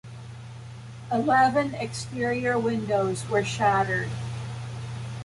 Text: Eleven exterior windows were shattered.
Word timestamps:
Eleven 1.11 1.75
exterior 1.75 2.57
windows 2.57 3.29
were 3.29 3.43
shattered. 3.43 4.09